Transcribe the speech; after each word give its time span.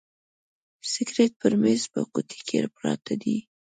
سګرېټ 0.91 1.31
پر 1.41 1.53
میز 1.61 1.83
په 1.93 1.99
قوطۍ 2.11 2.39
کي 2.47 2.57
پراته 2.77 3.13
دي. 3.21 3.37